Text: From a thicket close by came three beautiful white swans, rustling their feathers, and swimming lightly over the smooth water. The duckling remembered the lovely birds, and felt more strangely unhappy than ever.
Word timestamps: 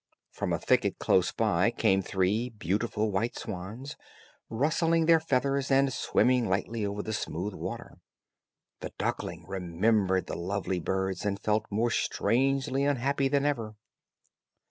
From 0.31 0.51
a 0.51 0.57
thicket 0.57 0.97
close 0.97 1.31
by 1.31 1.69
came 1.69 2.01
three 2.01 2.49
beautiful 2.49 3.11
white 3.11 3.37
swans, 3.37 3.95
rustling 4.49 5.05
their 5.05 5.19
feathers, 5.19 5.69
and 5.69 5.93
swimming 5.93 6.49
lightly 6.49 6.83
over 6.83 7.03
the 7.03 7.13
smooth 7.13 7.53
water. 7.53 7.99
The 8.79 8.93
duckling 8.97 9.45
remembered 9.47 10.25
the 10.25 10.35
lovely 10.35 10.79
birds, 10.79 11.23
and 11.23 11.39
felt 11.39 11.67
more 11.69 11.91
strangely 11.91 12.83
unhappy 12.83 13.27
than 13.27 13.45
ever. 13.45 13.75